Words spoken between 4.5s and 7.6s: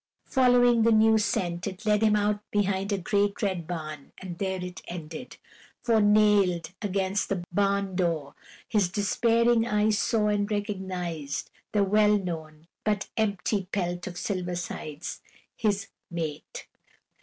it ended, for nailed against the